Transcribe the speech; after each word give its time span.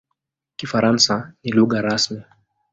Kifaransa 0.55 1.15
ni 1.43 1.51
lugha 1.51 1.77
rasmi. 1.87 2.21